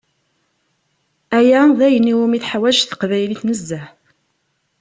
[1.37, 3.87] Ayagi d ayen iwumi teḥwaǧ teqbaylit nezzeh.